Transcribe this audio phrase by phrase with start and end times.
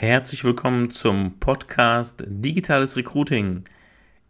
[0.00, 3.64] Herzlich willkommen zum Podcast Digitales Recruiting.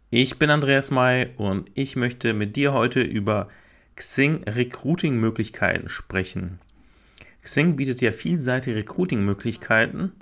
[0.09, 3.49] Ich bin Andreas May und ich möchte mit dir heute über
[3.95, 6.57] Xing Recruiting Möglichkeiten sprechen.
[7.43, 10.13] Xing bietet ja vielseitige Recruiting Möglichkeiten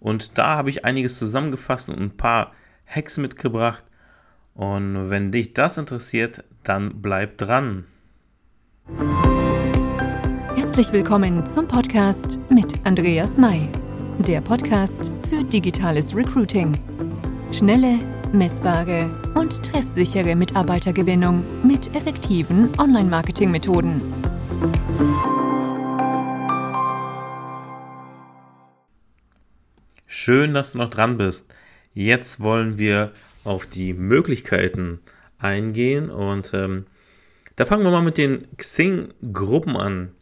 [0.00, 2.52] und da habe ich einiges zusammengefasst und ein paar
[2.84, 3.84] Hacks mitgebracht.
[4.54, 7.84] Und wenn dich das interessiert, dann bleib dran.
[10.56, 13.68] Herzlich willkommen zum Podcast mit Andreas May
[14.22, 16.76] der Podcast für digitales Recruiting.
[17.52, 17.98] Schnelle,
[18.32, 24.02] messbare und treffsichere Mitarbeitergewinnung mit effektiven Online-Marketing-Methoden.
[30.06, 31.54] Schön, dass du noch dran bist.
[31.94, 33.12] Jetzt wollen wir
[33.44, 35.00] auf die Möglichkeiten
[35.38, 36.86] eingehen und ähm,
[37.56, 40.12] da fangen wir mal mit den Xing-Gruppen an.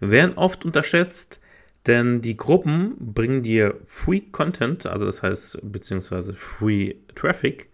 [0.00, 1.40] Werden oft unterschätzt,
[1.86, 7.70] denn die Gruppen bringen dir Free Content, also das heißt, beziehungsweise Free Traffic.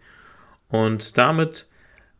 [0.69, 1.67] Und damit,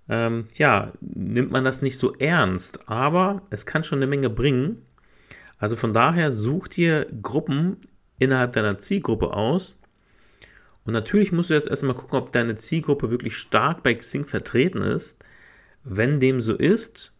[0.09, 2.87] ähm, ja, nimmt man das nicht so ernst.
[2.89, 4.85] Aber es kann schon eine Menge bringen.
[5.57, 7.77] Also von daher such dir Gruppen
[8.19, 9.75] innerhalb deiner Zielgruppe aus.
[10.85, 14.81] Und natürlich musst du jetzt erstmal gucken, ob deine Zielgruppe wirklich stark bei Xing vertreten
[14.81, 15.23] ist.
[15.83, 17.12] Wenn dem so ist,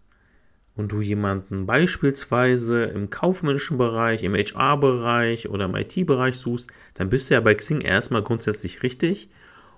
[0.76, 7.30] und du jemanden beispielsweise im kaufmännischen Bereich, im HR-Bereich oder im IT-Bereich suchst, dann bist
[7.30, 9.30] du ja bei Xing erstmal grundsätzlich richtig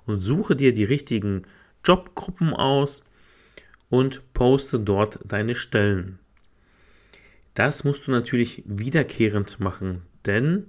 [0.05, 1.43] und suche dir die richtigen
[1.83, 3.03] Jobgruppen aus
[3.89, 6.19] und poste dort deine Stellen.
[7.53, 10.67] Das musst du natürlich wiederkehrend machen, denn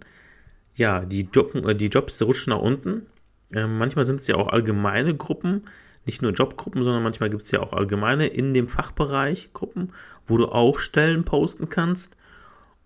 [0.75, 3.07] ja, die, Job, äh, die Jobs rutschen nach unten.
[3.53, 5.63] Äh, manchmal sind es ja auch allgemeine Gruppen,
[6.07, 9.93] nicht nur Jobgruppen, sondern manchmal gibt es ja auch allgemeine in dem Fachbereich Gruppen,
[10.27, 12.17] wo du auch Stellen posten kannst.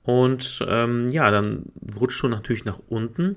[0.02, 1.66] Und ähm, ja, dann
[1.98, 3.36] rutscht du natürlich nach unten.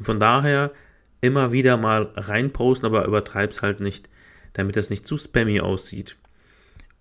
[0.00, 0.72] von daher
[1.20, 4.10] immer wieder mal reinposten, aber übertreib's halt nicht,
[4.52, 6.16] damit das nicht zu spammy aussieht.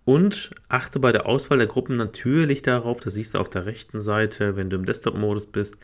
[0.06, 4.02] Und achte bei der Auswahl der Gruppen natürlich darauf, das siehst du auf der rechten
[4.02, 5.78] Seite, wenn du im Desktop-Modus bist,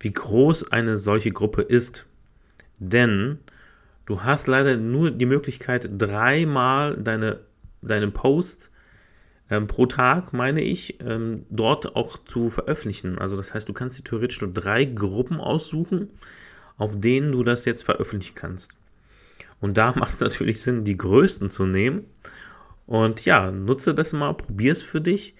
[0.00, 2.06] wie groß eine solche Gruppe ist.
[2.78, 3.38] Denn
[4.06, 7.40] Du hast leider nur die Möglichkeit, dreimal deine,
[7.80, 8.70] deinen Post
[9.50, 13.18] ähm, pro Tag, meine ich, ähm, dort auch zu veröffentlichen.
[13.18, 16.10] Also das heißt, du kannst dir theoretisch nur drei Gruppen aussuchen,
[16.76, 18.78] auf denen du das jetzt veröffentlichen kannst.
[19.60, 22.04] Und da macht es natürlich Sinn, die größten zu nehmen.
[22.86, 25.34] Und ja, nutze das mal, probier es für dich,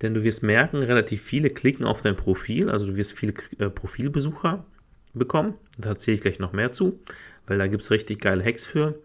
[0.00, 3.68] denn du wirst merken, relativ viele klicken auf dein Profil, also du wirst viele äh,
[3.68, 4.64] Profilbesucher
[5.12, 5.54] bekommen.
[5.76, 6.98] Da erzähle ich gleich noch mehr zu
[7.46, 8.98] weil da gibt es richtig geile Hacks für.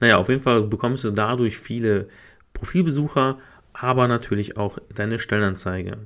[0.00, 2.08] Naja, auf jeden Fall bekommst du dadurch viele
[2.52, 3.38] Profilbesucher,
[3.72, 5.98] aber natürlich auch deine Stellenanzeige.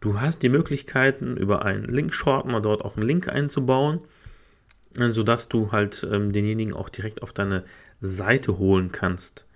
[0.00, 4.00] Du hast die Möglichkeiten, über einen Link-Shortener dort auch einen Link einzubauen,
[4.94, 7.64] sodass du halt ähm, denjenigen auch direkt auf deine
[8.00, 9.46] Seite holen kannst.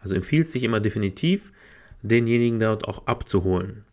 [0.00, 1.52] Also empfiehlt sich immer definitiv,
[2.02, 3.84] denjenigen dort auch abzuholen.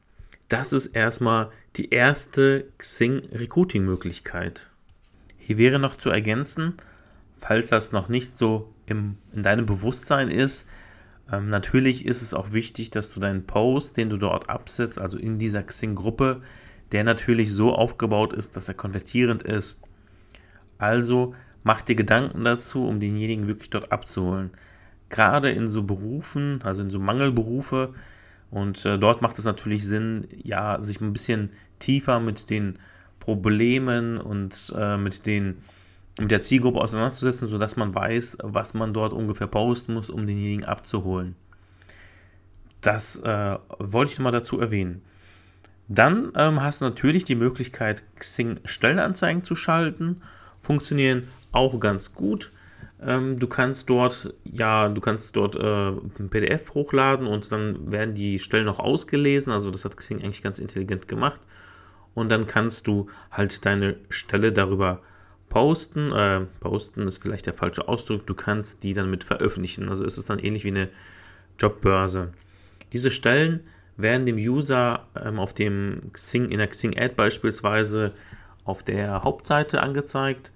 [0.50, 4.68] Das ist erstmal die erste Xing-Recruiting-Möglichkeit.
[5.46, 6.74] Hier wäre noch zu ergänzen,
[7.38, 10.68] falls das noch nicht so im, in deinem Bewusstsein ist,
[11.32, 15.20] ähm, natürlich ist es auch wichtig, dass du deinen Post, den du dort absetzt, also
[15.20, 16.42] in dieser Xing-Gruppe,
[16.92, 19.80] der natürlich so aufgebaut ist, dass er konvertierend ist.
[20.80, 24.50] Also mach dir Gedanken dazu, um denjenigen wirklich dort abzuholen.
[25.10, 27.94] Gerade in so Berufen, also in so Mangelberufe,
[28.50, 32.80] und äh, dort macht es natürlich Sinn, ja, sich ein bisschen tiefer mit den
[33.26, 35.64] Problemen und äh, mit, den,
[36.20, 40.64] mit der Zielgruppe auseinanderzusetzen, sodass man weiß, was man dort ungefähr posten muss, um denjenigen
[40.64, 41.36] abzuholen.
[42.82, 45.02] Das äh, wollte ich nochmal dazu erwähnen.
[45.88, 50.22] Dann ähm, hast du natürlich die Möglichkeit, Xing Stellenanzeigen zu schalten.
[50.62, 52.52] Funktionieren auch ganz gut.
[53.02, 58.14] Ähm, du kannst dort, ja, du kannst dort äh, ein PDF hochladen und dann werden
[58.14, 59.52] die Stellen noch ausgelesen.
[59.52, 61.42] Also das hat Xing eigentlich ganz intelligent gemacht
[62.16, 65.02] und dann kannst du halt deine Stelle darüber
[65.50, 66.12] posten.
[66.12, 68.26] Äh, posten ist vielleicht der falsche Ausdruck.
[68.26, 69.90] Du kannst die dann mit veröffentlichen.
[69.90, 70.90] Also ist es dann ähnlich wie eine
[71.60, 72.34] Jobbörse.
[72.94, 73.62] Diese Stellen
[73.98, 78.14] werden dem User ähm, auf dem Xing, in der Xing Ad beispielsweise
[78.64, 80.52] auf der Hauptseite angezeigt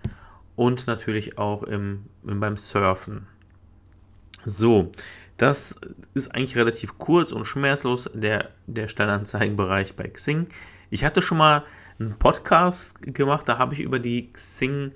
[0.56, 3.28] und natürlich auch im, im, beim Surfen.
[4.46, 4.92] So,
[5.38, 5.80] das
[6.14, 10.48] ist eigentlich relativ kurz und schmerzlos der, der Stellenanzeigenbereich bei Xing.
[10.90, 11.64] Ich hatte schon mal
[12.00, 14.92] einen Podcast gemacht, da habe ich über die Xing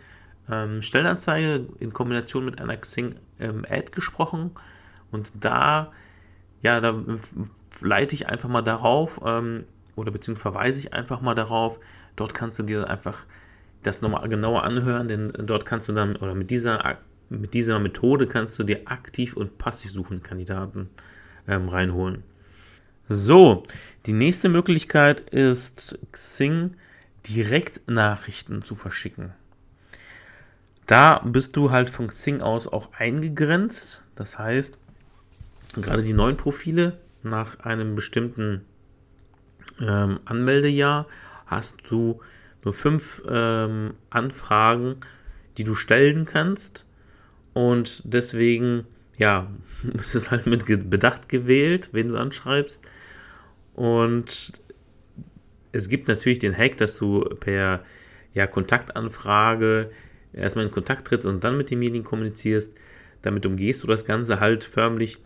[0.50, 4.52] ähm, Stellenanzeige in Kombination mit einer Xing ähm, Ad gesprochen
[5.12, 5.92] und da,
[6.62, 6.96] ja, da
[7.82, 11.80] leite ich einfach mal darauf ähm, oder beziehungsweise verweise ich einfach mal darauf.
[12.16, 13.26] Dort kannst du dir einfach
[13.84, 16.98] das nochmal genauer anhören, denn dort kannst du dann, oder mit dieser,
[17.30, 20.90] mit dieser Methode kannst du dir aktiv und passiv suchende Kandidaten
[21.48, 22.24] ähm, reinholen.
[23.08, 23.64] So,
[24.06, 26.76] die nächste Möglichkeit ist Xing
[27.28, 29.34] direkt Nachrichten zu verschicken.
[30.88, 34.04] Da bist du halt von Xing aus auch eingegrenzt.
[34.16, 34.78] Das heißt,
[35.76, 38.66] gerade die neuen Profile nach einem bestimmten
[39.80, 41.08] ähm, Anmeldejahr
[41.46, 42.20] hast du
[42.64, 44.98] nur fünf ähm, Anfragen,
[45.58, 46.86] die du stellen kannst.
[47.54, 48.86] Und deswegen,
[49.18, 49.48] ja,
[49.94, 52.82] ist es halt mit Bedacht gewählt, wen du anschreibst.
[53.76, 54.54] Und
[55.72, 57.84] es gibt natürlich den Hack, dass du per
[58.34, 59.92] ja, Kontaktanfrage
[60.34, 62.74] erstmal in Kontakt trittst und dann mit demjenigen kommunizierst.
[63.22, 65.20] Damit umgehst du das Ganze halt förmlich.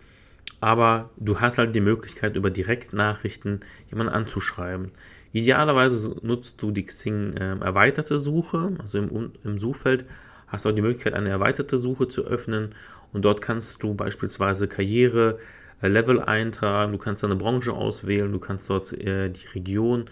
[0.60, 3.62] Aber du hast halt die Möglichkeit, über Direktnachrichten
[3.92, 4.92] jemanden anzuschreiben.
[5.34, 10.06] Idealerweise nutzt du die Xing äh, erweiterte Suche, also im, im Suchfeld
[10.48, 12.70] hast du auch die Möglichkeit, eine erweiterte Suche zu öffnen
[13.12, 15.38] und dort kannst du beispielsweise Karriere,
[15.82, 20.06] Level eintragen, du kannst eine Branche auswählen, du kannst dort äh, die Region,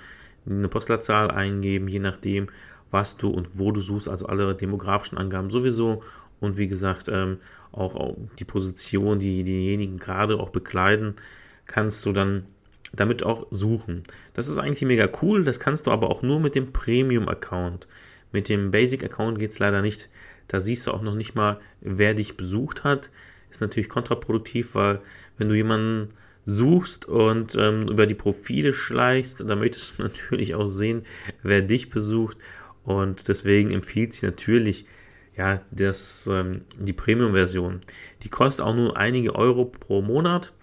[0.48, 2.48] eine Postleitzahl eingeben, je nachdem,
[2.92, 6.04] was du und wo du suchst, also alle demografischen Angaben sowieso
[6.40, 7.40] und wie gesagt ähm,
[7.72, 11.16] auch, auch die Position, die diejenigen gerade auch bekleiden,
[11.66, 12.46] kannst du dann
[12.94, 14.04] damit auch suchen.
[14.34, 17.88] Das ist eigentlich mega cool, das kannst du aber auch nur mit dem Premium-Account.
[18.32, 20.10] Mit dem Basic-Account geht es leider nicht.
[20.48, 23.10] Da siehst du auch noch nicht mal, wer dich besucht hat.
[23.50, 25.02] Ist natürlich kontraproduktiv, weil
[25.38, 26.10] wenn du jemanden
[26.46, 31.06] suchst und ähm, über die Profile schleichst, dann möchtest du natürlich auch sehen,
[31.44, 32.38] wer dich besucht.
[32.84, 34.86] Und deswegen empfiehlt sich natürlich
[35.36, 37.82] ja, das, ähm, die Premium-Version.
[38.24, 40.54] Die kostet auch nur einige Euro pro Monat.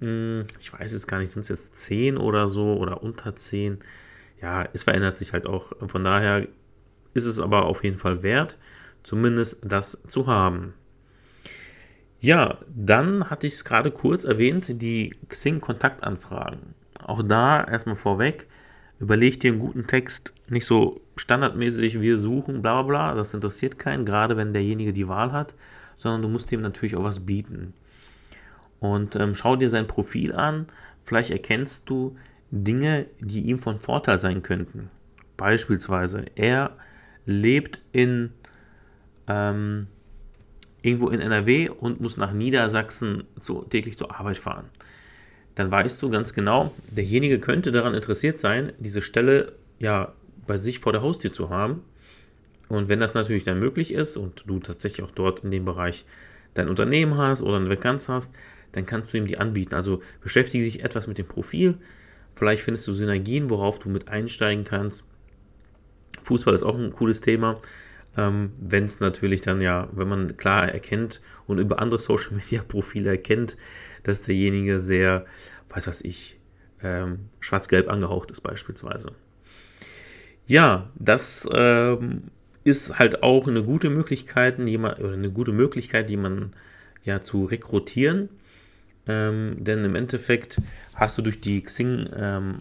[0.00, 3.78] Hm, ich weiß es gar nicht, sind es jetzt 10 oder so oder unter 10?
[4.42, 5.72] Ja, es verändert sich halt auch.
[5.88, 6.46] Von daher
[7.14, 8.58] ist es aber auf jeden Fall wert,
[9.02, 10.74] zumindest das zu haben.
[12.24, 16.74] Ja, dann hatte ich es gerade kurz erwähnt, die Xing-Kontaktanfragen.
[17.02, 18.46] Auch da erstmal vorweg,
[18.98, 23.78] überleg dir einen guten Text, nicht so standardmäßig, wir suchen, bla bla bla, das interessiert
[23.78, 25.54] keinen, gerade wenn derjenige die Wahl hat,
[25.98, 27.74] sondern du musst ihm natürlich auch was bieten
[28.80, 30.66] und ähm, schau dir sein Profil an.
[31.04, 32.16] Vielleicht erkennst du
[32.50, 34.88] Dinge, die ihm von Vorteil sein könnten.
[35.36, 36.70] Beispielsweise, er
[37.26, 38.32] lebt in
[39.26, 39.88] ähm,
[40.84, 44.66] irgendwo in NRW und muss nach Niedersachsen zu, täglich zur Arbeit fahren.
[45.54, 50.12] Dann weißt du ganz genau, derjenige könnte daran interessiert sein, diese Stelle ja
[50.46, 51.82] bei sich vor der Haustür zu haben.
[52.68, 56.04] Und wenn das natürlich dann möglich ist und du tatsächlich auch dort in dem Bereich
[56.52, 58.32] dein Unternehmen hast oder eine Vakanz hast,
[58.72, 59.74] dann kannst du ihm die anbieten.
[59.74, 61.78] Also beschäftige dich etwas mit dem Profil.
[62.34, 65.04] Vielleicht findest du Synergien, worauf du mit einsteigen kannst.
[66.24, 67.58] Fußball ist auch ein cooles Thema.
[68.16, 72.62] Ähm, wenn es natürlich dann ja, wenn man klar erkennt und über andere Social Media
[72.62, 73.56] Profile erkennt,
[74.04, 75.26] dass derjenige sehr,
[75.70, 76.38] weiß was ich,
[76.82, 79.12] ähm, schwarz-gelb angehaucht ist beispielsweise.
[80.46, 82.24] Ja, das ähm,
[82.64, 86.52] ist halt auch eine gute Möglichkeit, oder eine gute Möglichkeit, man
[87.04, 88.28] ja zu rekrutieren.
[89.06, 90.60] Ähm, denn im Endeffekt
[90.94, 92.56] hast du durch die Xing ähm,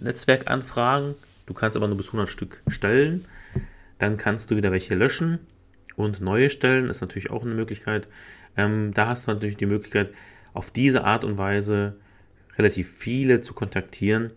[0.00, 1.14] Netzwerkanfragen,
[1.46, 3.24] du kannst aber nur bis 100 Stück stellen,
[3.98, 5.38] dann kannst du wieder welche löschen
[5.96, 8.08] und neue stellen, ist natürlich auch eine Möglichkeit.
[8.56, 10.10] Ähm, da hast du natürlich die Möglichkeit,
[10.54, 11.96] auf diese Art und Weise
[12.58, 14.30] relativ viele zu kontaktieren.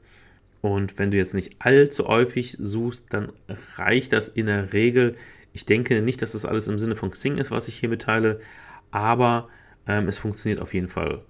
[0.62, 3.32] Und wenn du jetzt nicht allzu häufig suchst, dann
[3.76, 5.16] reicht das in der Regel.
[5.54, 8.40] Ich denke nicht, dass das alles im Sinne von Xing ist, was ich hier mitteile,
[8.92, 9.48] aber
[9.88, 11.22] ähm, es funktioniert auf jeden Fall.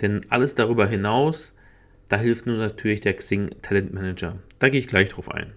[0.00, 1.54] Denn alles darüber hinaus,
[2.08, 4.36] da hilft nur natürlich der Xing Talent Manager.
[4.58, 5.52] Da gehe ich gleich drauf ein.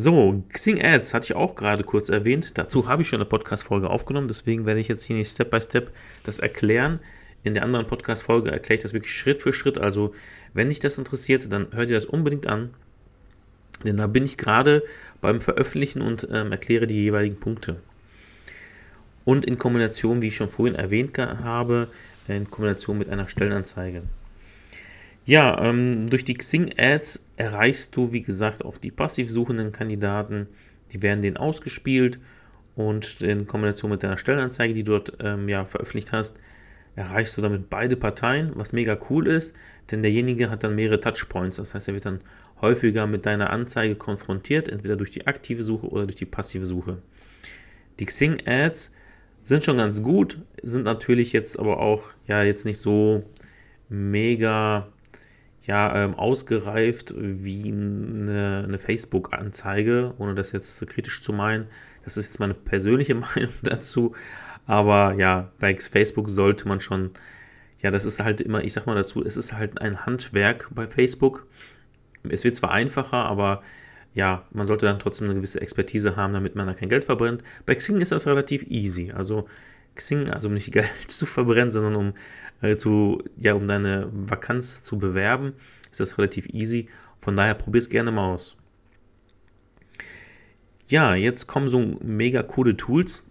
[0.00, 2.56] So, Xing Ads hatte ich auch gerade kurz erwähnt.
[2.56, 5.60] Dazu habe ich schon eine Podcast-Folge aufgenommen, deswegen werde ich jetzt hier nicht Step by
[5.60, 5.90] Step
[6.22, 7.00] das erklären.
[7.42, 9.76] In der anderen Podcast-Folge erkläre ich das wirklich Schritt für Schritt.
[9.76, 10.14] Also,
[10.54, 12.70] wenn dich das interessiert, dann hör dir das unbedingt an.
[13.84, 14.84] Denn da bin ich gerade
[15.20, 17.80] beim Veröffentlichen und ähm, erkläre die jeweiligen Punkte.
[19.24, 21.88] Und in Kombination, wie ich schon vorhin erwähnt habe,
[22.28, 24.04] in Kombination mit einer Stellenanzeige.
[25.28, 30.46] Ja, ähm, durch die Xing-Ads erreichst du, wie gesagt, auch die passiv suchenden Kandidaten.
[30.90, 32.18] Die werden denen ausgespielt
[32.76, 36.38] und in Kombination mit deiner Stellenanzeige, die du dort ähm, ja, veröffentlicht hast,
[36.96, 39.54] erreichst du damit beide Parteien, was mega cool ist,
[39.90, 41.58] denn derjenige hat dann mehrere Touchpoints.
[41.58, 42.22] Das heißt, er wird dann
[42.62, 47.02] häufiger mit deiner Anzeige konfrontiert, entweder durch die aktive Suche oder durch die passive Suche.
[47.98, 48.92] Die Xing-Ads
[49.44, 53.24] sind schon ganz gut, sind natürlich jetzt aber auch ja jetzt nicht so
[53.90, 54.88] mega
[55.68, 61.66] ja, ähm, ausgereift wie eine, eine Facebook-Anzeige, ohne das jetzt kritisch zu meinen.
[62.04, 64.14] Das ist jetzt meine persönliche Meinung dazu.
[64.66, 67.10] Aber ja, bei Facebook sollte man schon,
[67.82, 70.86] ja, das ist halt immer, ich sag mal dazu, es ist halt ein Handwerk bei
[70.86, 71.46] Facebook.
[72.26, 73.62] Es wird zwar einfacher, aber
[74.14, 77.44] ja, man sollte dann trotzdem eine gewisse Expertise haben, damit man da kein Geld verbrennt.
[77.66, 79.12] Bei Xing ist das relativ easy.
[79.12, 79.46] Also
[79.98, 82.14] Xing, also um nicht Geld zu verbrennen, sondern um
[82.62, 85.52] äh, zu, ja, um deine Vakanz zu bewerben,
[85.90, 86.88] ist das relativ easy.
[87.20, 88.56] Von daher probier es gerne mal aus.
[90.88, 93.24] Ja, jetzt kommen so mega coole Tools.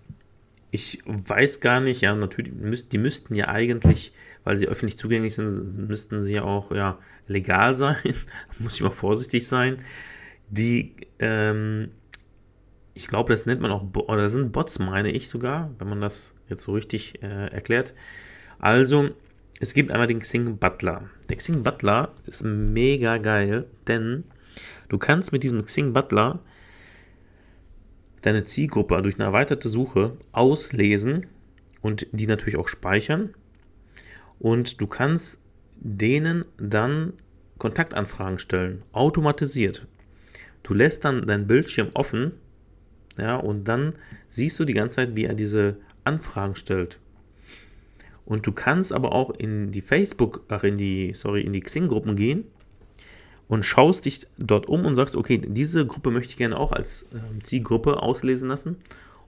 [0.70, 4.12] Ich weiß gar nicht, ja, natürlich, die müssten ja eigentlich,
[4.44, 7.98] weil sie öffentlich zugänglich sind, müssten sie ja auch ja, legal sein.
[8.60, 9.78] Muss ich mal vorsichtig sein.
[10.50, 11.90] Die, ähm,
[12.98, 16.02] ich glaube, das nennt man auch, oder das sind Bots, meine ich sogar, wenn man
[16.02, 17.94] das jetzt so richtig äh, erklärt.
[18.58, 19.12] Also,
[19.60, 21.08] es gibt einmal den Xing Butler.
[21.30, 24.24] Der Xing Butler ist mega geil, denn
[24.90, 26.40] du kannst mit diesem Xing Butler
[28.24, 31.28] deine Zielgruppe durch eine erweiterte Suche auslesen
[31.82, 33.36] und die natürlich auch speichern.
[34.40, 35.40] Und du kannst
[35.76, 37.14] denen dann
[37.60, 39.86] Kontaktanfragen stellen, automatisiert.
[40.64, 42.34] Du lässt dann deinen Bildschirm offen,
[43.18, 43.94] ja, und dann
[44.30, 47.00] siehst du die ganze Zeit, wie er diese Anfragen stellt.
[48.26, 52.16] Und du kannst aber auch in die Facebook, ach in die, sorry, in die Xing-Gruppen
[52.16, 52.44] gehen
[53.48, 57.04] und schaust dich dort um und sagst, okay, diese Gruppe möchte ich gerne auch als
[57.14, 58.78] äh, Zielgruppe auslesen lassen.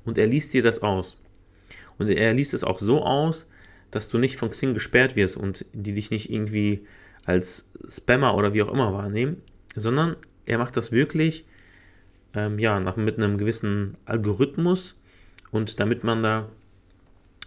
[0.04, 1.18] Und er liest dir das aus.
[1.98, 3.48] Und er liest es auch so aus,
[3.92, 6.86] dass du nicht von Xing gesperrt wirst und die dich nicht irgendwie
[7.26, 9.38] als Spammer oder wie auch immer wahrnehmen,
[9.76, 10.16] sondern
[10.46, 11.46] er macht das wirklich
[12.34, 15.00] ähm, ja, nach, mit einem gewissen Algorithmus
[15.52, 16.50] und damit man da,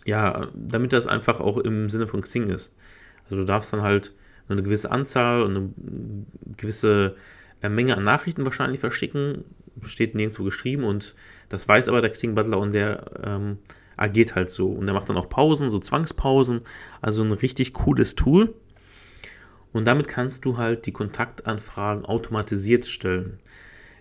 [0.04, 2.76] ja, damit das einfach auch im Sinne von Xing ist.
[3.24, 4.14] Also du darfst dann halt
[4.48, 5.70] eine gewisse Anzahl und eine
[6.56, 7.16] gewisse
[7.62, 9.44] äh, Menge an Nachrichten wahrscheinlich verschicken.
[9.82, 11.14] Steht nirgendwo geschrieben und
[11.48, 13.58] das weiß aber der Xing Butler und der ähm,
[13.96, 14.68] agiert halt so.
[14.68, 16.62] Und der macht dann auch Pausen, so Zwangspausen.
[17.00, 18.54] Also ein richtig cooles Tool.
[19.72, 23.38] Und damit kannst du halt die Kontaktanfragen automatisiert stellen.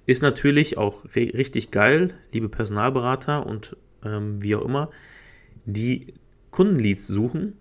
[0.05, 4.89] Ist natürlich auch richtig geil, liebe Personalberater und ähm, wie auch immer,
[5.65, 6.13] die
[6.49, 7.53] Kundenleads suchen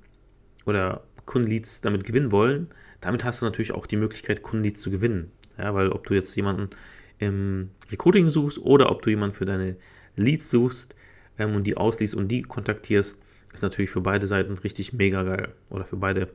[0.65, 2.69] oder Kundenleads damit gewinnen wollen,
[3.01, 5.31] damit hast du natürlich auch die Möglichkeit, Kundenleads zu gewinnen.
[5.59, 6.71] Ja, weil ob du jetzt jemanden
[7.19, 9.77] im Recruiting suchst oder ob du jemanden für deine
[10.17, 10.97] Leads suchst
[11.39, 13.19] ähm, und die ausliest und die kontaktierst,
[13.53, 15.53] ist natürlich für beide Seiten richtig mega geil.
[15.69, 16.29] Oder für beide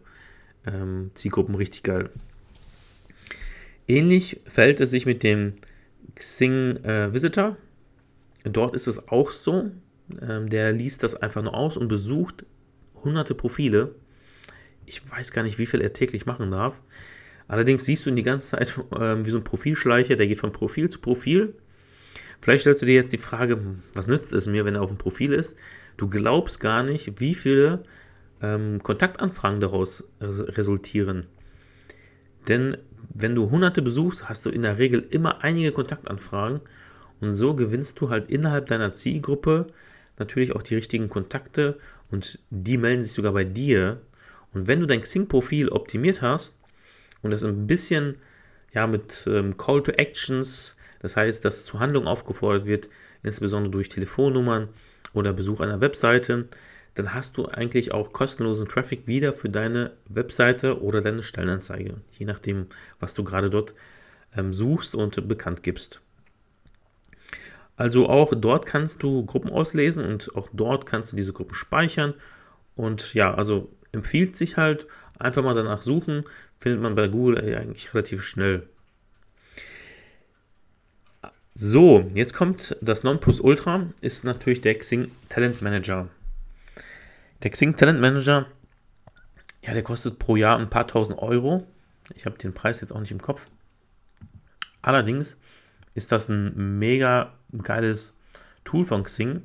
[0.65, 2.09] ähm, Zielgruppen richtig geil.
[3.87, 5.53] Ähnlich verhält es sich mit dem
[6.15, 7.57] Xing äh, Visitor.
[8.43, 9.71] Dort ist es auch so.
[10.21, 12.45] Ähm, der liest das einfach nur aus und besucht
[13.03, 13.95] hunderte Profile
[14.85, 16.81] ich weiß gar nicht, wie viel er täglich machen darf.
[17.47, 20.51] Allerdings siehst du ihn die ganze Zeit äh, wie so ein Profilschleicher, der geht von
[20.51, 21.53] Profil zu Profil.
[22.41, 23.59] Vielleicht stellst du dir jetzt die Frage,
[23.93, 25.57] was nützt es mir, wenn er auf dem Profil ist?
[25.97, 27.83] Du glaubst gar nicht, wie viele
[28.41, 31.27] ähm, Kontaktanfragen daraus resultieren.
[32.47, 32.77] Denn
[33.17, 36.59] wenn du hunderte besuchst, hast du in der Regel immer einige Kontaktanfragen.
[37.21, 39.67] Und so gewinnst du halt innerhalb deiner Zielgruppe
[40.19, 41.79] natürlich auch die richtigen Kontakte
[42.11, 44.01] und die melden sich sogar bei dir.
[44.53, 46.59] Und wenn du dein Xing-Profil optimiert hast
[47.21, 48.17] und das ein bisschen
[48.73, 52.89] ja, mit ähm, Call to Actions, das heißt, dass zu Handlungen aufgefordert wird,
[53.23, 54.67] insbesondere durch Telefonnummern
[55.13, 56.49] oder Besuch einer Webseite,
[56.95, 62.25] dann hast du eigentlich auch kostenlosen Traffic wieder für deine Webseite oder deine Stellenanzeige, je
[62.25, 62.67] nachdem,
[62.99, 63.75] was du gerade dort
[64.35, 66.01] ähm, suchst und bekannt gibst.
[67.77, 72.13] Also auch dort kannst du Gruppen auslesen und auch dort kannst du diese Gruppen speichern.
[72.75, 74.87] Und ja, also empfiehlt sich halt,
[75.19, 76.23] einfach mal danach suchen,
[76.59, 78.67] findet man bei Google eigentlich relativ schnell.
[81.53, 86.09] So, jetzt kommt das Nonplusultra, ist natürlich der Xing Talent Manager.
[87.45, 88.47] Der Xing Talent Manager,
[89.63, 91.67] ja, der kostet pro Jahr ein paar tausend Euro.
[92.15, 93.45] Ich habe den Preis jetzt auch nicht im Kopf.
[94.81, 95.37] Allerdings
[95.93, 98.15] ist das ein mega geiles
[98.63, 99.43] Tool von Xing,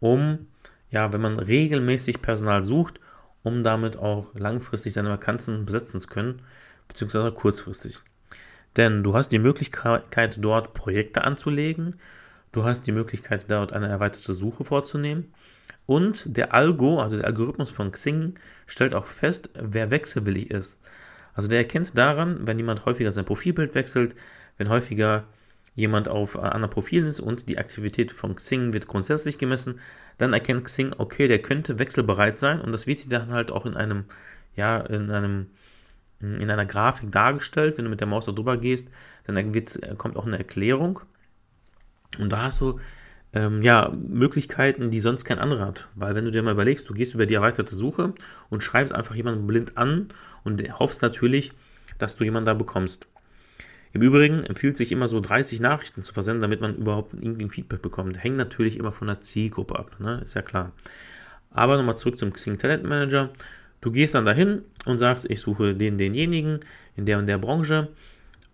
[0.00, 0.46] um,
[0.88, 3.00] ja, wenn man regelmäßig Personal sucht
[3.42, 6.40] um damit auch langfristig seine Vakanzen besetzen zu können,
[6.88, 8.00] beziehungsweise kurzfristig.
[8.78, 11.96] Denn du hast die Möglichkeit, dort Projekte anzulegen,
[12.52, 15.34] du hast die Möglichkeit, dort eine erweiterte Suche vorzunehmen
[15.86, 18.34] und der Algo, also der Algorithmus von Xing,
[18.66, 20.80] stellt auch fest, wer wechselwillig ist.
[21.34, 24.16] Also der erkennt daran, wenn jemand häufiger sein Profilbild wechselt,
[24.58, 25.24] wenn häufiger
[25.74, 29.78] jemand auf äh, anderen Profilen ist und die Aktivität von Xing wird grundsätzlich gemessen,
[30.18, 33.76] dann erkennt Xing, okay, der könnte wechselbereit sein und das wird dann halt auch in
[33.76, 34.06] einem,
[34.56, 35.48] ja, in einem
[36.20, 37.76] hm, in einer Grafik dargestellt.
[37.76, 38.88] Wenn du mit der Maus da drüber gehst,
[39.24, 41.00] dann wird, äh, kommt auch eine Erklärung.
[42.18, 42.80] Und da hast du
[43.36, 45.88] ähm, ja, Möglichkeiten, die sonst kein anderer hat.
[45.94, 48.14] Weil wenn du dir mal überlegst, du gehst über die erweiterte Suche
[48.48, 50.08] und schreibst einfach jemanden blind an
[50.42, 51.52] und hoffst natürlich,
[51.98, 53.06] dass du jemanden da bekommst.
[53.92, 57.50] Im Übrigen empfiehlt sich immer so 30 Nachrichten zu versenden, damit man überhaupt irgendwie ein
[57.50, 58.22] Feedback bekommt.
[58.22, 60.20] Hängt natürlich immer von der Zielgruppe ab, ne?
[60.22, 60.72] ist ja klar.
[61.50, 63.30] Aber nochmal zurück zum Xing Talent Manager.
[63.82, 66.60] Du gehst dann dahin und sagst, ich suche den, denjenigen
[66.96, 67.88] in der und der Branche.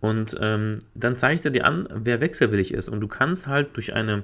[0.01, 2.89] Und ähm, dann zeigt er dir an, wer wechselwillig ist.
[2.89, 4.23] Und du kannst halt durch eine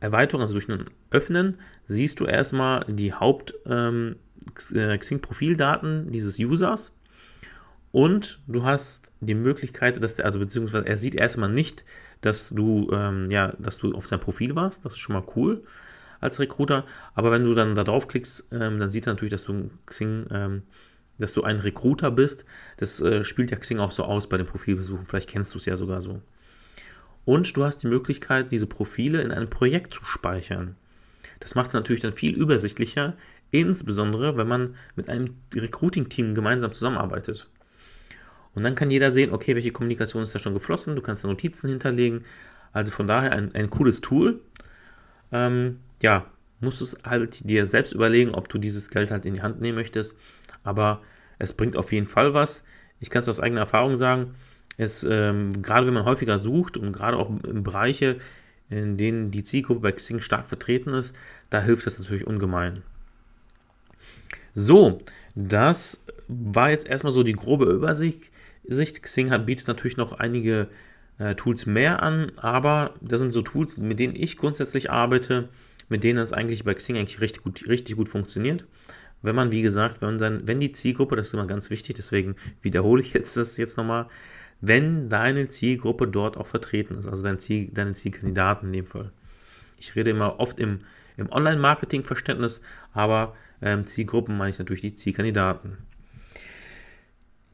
[0.00, 4.16] Erweiterung, also durch ein Öffnen, siehst du erstmal die Haupt ähm,
[4.74, 6.92] äh, dieses Users
[7.92, 11.84] und du hast die Möglichkeit, dass der, also beziehungsweise er sieht erstmal nicht,
[12.20, 14.84] dass du, ähm, ja, dass du auf sein Profil warst.
[14.84, 15.62] Das ist schon mal cool
[16.20, 16.84] als Recruiter.
[17.14, 20.62] Aber wenn du dann da draufklickst, ähm, dann sieht er natürlich, dass du Xing, ähm,
[21.18, 22.44] dass du ein Recruiter bist.
[22.76, 25.06] Das äh, spielt ja Xing auch so aus bei den Profilbesuchen.
[25.06, 26.20] Vielleicht kennst du es ja sogar so.
[27.24, 30.76] Und du hast die Möglichkeit, diese Profile in einem Projekt zu speichern.
[31.38, 33.14] Das macht es natürlich dann viel übersichtlicher,
[33.50, 37.48] insbesondere wenn man mit einem Recruiting-Team gemeinsam zusammenarbeitet.
[38.54, 41.28] Und dann kann jeder sehen, okay, welche Kommunikation ist da schon geflossen, du kannst da
[41.28, 42.24] Notizen hinterlegen.
[42.72, 44.40] Also von daher ein, ein cooles Tool.
[45.32, 46.26] Ähm, ja,
[46.60, 49.76] musst es halt dir selbst überlegen, ob du dieses Geld halt in die Hand nehmen
[49.76, 50.16] möchtest.
[50.62, 51.00] Aber
[51.38, 52.64] es bringt auf jeden Fall was.
[52.98, 54.34] Ich kann es aus eigener Erfahrung sagen.
[54.76, 58.16] Es, ähm, gerade wenn man häufiger sucht und gerade auch in Bereiche,
[58.70, 61.14] in denen die Zielgruppe bei Xing stark vertreten ist,
[61.50, 62.82] da hilft es natürlich ungemein.
[64.54, 65.00] So,
[65.34, 68.30] das war jetzt erstmal so die grobe Übersicht.
[68.68, 70.68] Xing hat, bietet natürlich noch einige
[71.18, 75.48] äh, Tools mehr an, aber das sind so Tools, mit denen ich grundsätzlich arbeite,
[75.88, 78.64] mit denen es eigentlich bei Xing eigentlich richtig gut, richtig gut funktioniert.
[79.22, 82.36] Wenn man, wie gesagt, wenn, dann, wenn die Zielgruppe, das ist immer ganz wichtig, deswegen
[82.62, 84.06] wiederhole ich jetzt das jetzt nochmal,
[84.60, 89.10] wenn deine Zielgruppe dort auch vertreten ist, also dein Ziel, deine Zielkandidaten in dem Fall.
[89.78, 90.80] Ich rede immer oft im,
[91.16, 92.60] im Online-Marketing-Verständnis,
[92.92, 95.78] aber ähm, Zielgruppen meine ich natürlich die Zielkandidaten.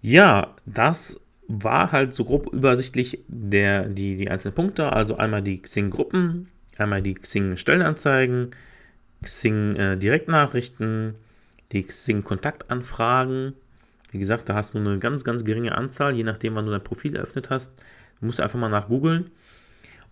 [0.03, 4.93] Ja, das war halt so grob übersichtlich der, die, die einzelnen Punkte.
[4.93, 8.51] Also einmal die Xing-Gruppen, einmal die Xing-Stellenanzeigen,
[9.23, 11.15] Xing-Direktnachrichten,
[11.73, 13.55] die Xing-Kontaktanfragen.
[14.17, 16.83] Wie gesagt, da hast du eine ganz, ganz geringe Anzahl, je nachdem, wann du dein
[16.83, 17.71] Profil eröffnet hast.
[18.19, 19.31] Du musst einfach mal nach googeln.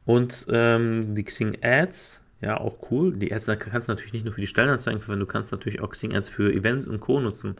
[0.05, 3.17] Und ähm, die Xing-Ads, ja, auch cool.
[3.17, 5.89] Die Ads kannst du natürlich nicht nur für die Stellenanzeigen verwenden, du kannst natürlich auch
[5.89, 7.19] Xing-Ads für Events und Co.
[7.19, 7.57] nutzen.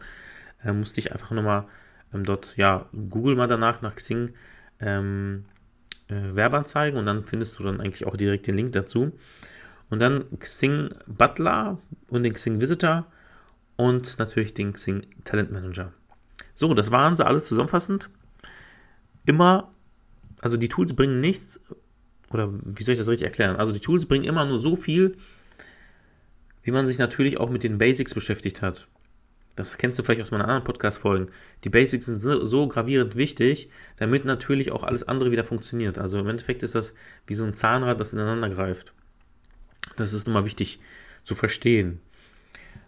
[0.63, 1.65] Äh, musst dich einfach nochmal
[2.13, 4.33] ähm, dort, ja, google mal danach nach Xing
[4.79, 5.45] ähm,
[6.09, 9.13] äh, Werbeanzeigen und dann findest du dann eigentlich auch direkt den Link dazu.
[9.89, 11.79] Und dann Xing Butler
[12.09, 13.07] und den Xing Visitor
[13.77, 15.91] und natürlich den Xing Talent Manager.
[16.55, 18.09] So, das waren sie alle zusammenfassend.
[19.25, 19.71] Immer,
[20.41, 21.59] also die Tools bringen nichts,
[22.31, 23.55] oder wie soll ich das richtig erklären?
[23.57, 25.17] Also die Tools bringen immer nur so viel,
[26.63, 28.87] wie man sich natürlich auch mit den Basics beschäftigt hat.
[29.55, 31.31] Das kennst du vielleicht aus meinen anderen Podcast-Folgen.
[31.63, 35.97] Die Basics sind so, gravierend wichtig, damit natürlich auch alles andere wieder funktioniert.
[35.97, 36.93] Also im Endeffekt ist das
[37.25, 38.93] wie so ein Zahnrad, das ineinander greift.
[39.95, 40.79] Das ist nochmal wichtig
[41.23, 42.01] zu verstehen.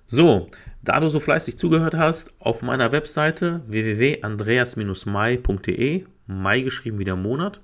[0.08, 0.50] So,
[0.82, 7.62] da du so fleißig zugehört hast, auf meiner Webseite www.andreas-mai.de, Mai geschrieben wie der Monat,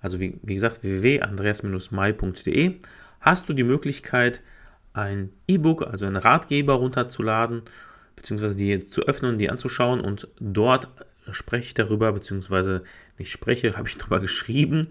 [0.00, 2.78] also wie, wie gesagt www.andreas-mai.de,
[3.20, 4.40] hast du die Möglichkeit,
[4.94, 7.62] ein E-Book, also einen Ratgeber runterzuladen
[8.14, 10.88] beziehungsweise die zu öffnen, die anzuschauen und dort
[11.30, 12.84] spreche ich darüber, beziehungsweise
[13.18, 14.88] nicht spreche, habe ich darüber geschrieben,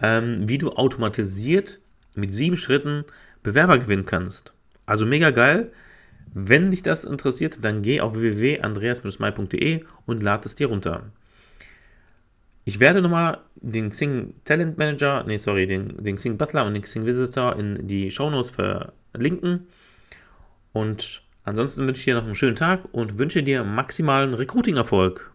[0.00, 1.80] ähm, wie du automatisiert
[2.14, 3.04] mit sieben Schritten
[3.42, 4.52] Bewerber gewinnen kannst.
[4.92, 5.72] Also mega geil.
[6.34, 11.04] Wenn dich das interessiert, dann geh auf www.andreas-mai.de und lad es dir runter.
[12.66, 16.82] Ich werde nochmal den Xing Talent Manager, nee, sorry, den, den Xing Butler und den
[16.82, 19.66] Xing Visitor in die Shownotes verlinken.
[20.74, 25.31] Und Ansonsten wünsche ich dir noch einen schönen Tag und wünsche dir maximalen Recruiting-Erfolg.